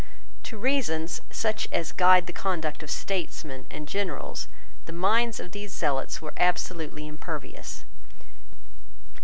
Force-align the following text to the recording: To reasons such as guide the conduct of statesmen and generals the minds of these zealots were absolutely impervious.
To 0.49 0.57
reasons 0.57 1.21
such 1.29 1.67
as 1.71 1.91
guide 1.91 2.25
the 2.25 2.33
conduct 2.33 2.81
of 2.81 2.89
statesmen 2.89 3.67
and 3.69 3.87
generals 3.87 4.47
the 4.87 4.93
minds 4.93 5.39
of 5.39 5.51
these 5.51 5.71
zealots 5.73 6.19
were 6.23 6.33
absolutely 6.37 7.05
impervious. 7.05 7.85